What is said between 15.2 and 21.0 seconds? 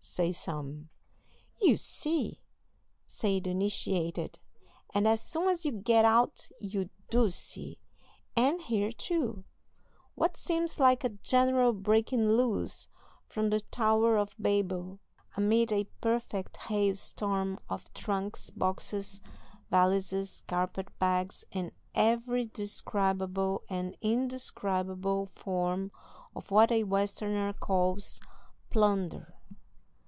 amid a perfect hail storm of trunks, boxes, valises, carpet